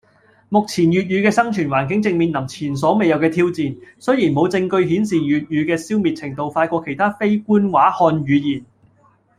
[0.49, 8.65] 目前粵語嘅生存環境正面臨前所未有嘅挑戰，雖然冇證據顯示粵語嘅消滅程度快過其他非官話漢語言